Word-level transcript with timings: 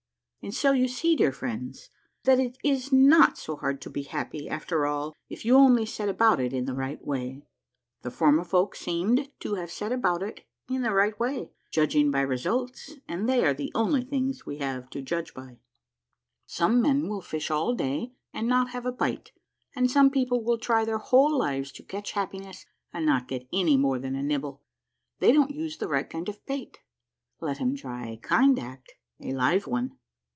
And 0.43 0.55
so 0.55 0.71
you 0.71 0.87
see, 0.87 1.15
dear 1.15 1.31
friends, 1.31 1.91
that 2.23 2.39
it 2.39 2.57
is 2.63 2.91
not 2.91 3.37
so 3.37 3.57
hard 3.57 3.79
to 3.83 3.91
be 3.91 4.01
happy 4.01 4.49
after 4.49 4.87
all 4.87 5.13
if 5.29 5.45
you 5.45 5.55
only 5.55 5.85
set 5.85 6.09
about 6.09 6.39
it 6.39 6.51
in 6.51 6.65
the 6.65 6.73
right 6.73 6.99
way. 7.05 7.43
The 8.01 8.09
Formifolk 8.09 8.75
seemed 8.75 9.29
to 9.41 9.53
have 9.53 9.69
set 9.69 9.91
about 9.91 10.23
it 10.23 10.43
in 10.67 10.81
the 10.81 10.93
right 10.95 11.17
way, 11.19 11.51
judging 11.69 12.09
by 12.09 12.21
results, 12.21 12.95
and 13.07 13.29
they 13.29 13.45
are 13.45 13.53
the 13.53 13.71
only 13.75 14.01
things 14.03 14.43
we 14.43 14.57
have 14.57 14.89
to 14.89 15.01
judge 15.03 15.35
by. 15.35 15.41
A 15.41 15.45
MARVELLOUS 15.45 16.59
UNDERGROUND 16.59 16.83
JOURNEY 16.83 17.09
127 17.09 17.11
Some 17.11 17.11
men 17.11 17.11
will 17.11 17.21
fish 17.21 17.51
all 17.51 17.75
day 17.75 18.13
and 18.33 18.47
not 18.47 18.71
have 18.71 18.87
a 18.87 18.91
bite, 18.91 19.31
and 19.75 19.91
some 19.91 20.09
people 20.09 20.43
will 20.43 20.57
try 20.57 20.83
their 20.83 20.97
whole 20.97 21.37
lives 21.37 21.71
to 21.73 21.83
catch 21.83 22.13
happiness 22.13 22.65
and 22.91 23.05
not 23.05 23.27
get 23.27 23.47
any 23.53 23.77
more 23.77 23.99
than 23.99 24.15
a 24.15 24.23
nibble. 24.23 24.63
They 25.19 25.31
don't 25.31 25.51
use 25.53 25.77
the 25.77 25.87
right 25.87 26.09
kind 26.09 26.27
of 26.27 26.43
bait. 26.47 26.79
Let 27.39 27.61
'em 27.61 27.75
try 27.75 28.07
a 28.07 28.17
kind 28.17 28.57
act, 28.57 28.93
a 29.21 29.33
live 29.33 29.67
one. 29.67 29.97